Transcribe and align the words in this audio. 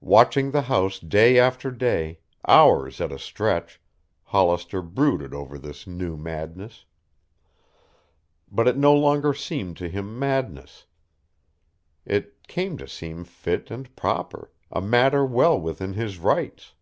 Watching 0.00 0.50
the 0.52 0.62
house 0.62 0.98
day 0.98 1.38
after 1.38 1.70
day, 1.70 2.20
hours 2.48 3.02
at 3.02 3.12
a 3.12 3.18
stretch, 3.18 3.82
Hollister 4.24 4.80
brooded 4.80 5.34
over 5.34 5.58
this 5.58 5.86
new 5.86 6.16
madness. 6.16 6.86
But 8.50 8.66
it 8.66 8.78
no 8.78 8.94
longer 8.94 9.34
seemed 9.34 9.76
to 9.76 9.88
him 9.90 10.18
madness. 10.18 10.86
It 12.06 12.44
came 12.48 12.78
to 12.78 12.88
seem 12.88 13.24
fit 13.24 13.70
and 13.70 13.94
proper, 13.94 14.50
a 14.70 14.80
matter 14.80 15.26
well 15.26 15.60
within 15.60 15.92
his 15.92 16.18
rights. 16.18 16.72